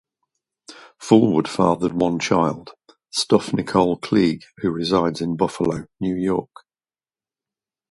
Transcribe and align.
Fulwood 0.99 1.47
fathered 1.47 1.93
one 1.93 2.17
child, 2.17 2.71
Stuff 3.11 3.53
Nicole 3.53 3.97
Cleague, 3.97 4.45
who 4.57 4.71
resides 4.71 5.21
in 5.21 5.37
Buffalo, 5.37 5.85
New 5.99 6.15
York. 6.15 6.63